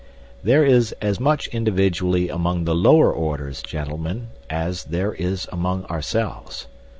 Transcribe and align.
"There 0.43 0.65
is 0.65 0.93
as 0.99 1.19
much 1.19 1.45
individuality 1.49 2.27
among 2.29 2.63
the 2.65 2.73
lower 2.73 3.13
orders, 3.13 3.61
gentlemen, 3.61 4.29
as 4.49 4.85
there 4.85 5.13
is 5.13 5.47
among 5.51 5.85
ourselves. 5.85 6.65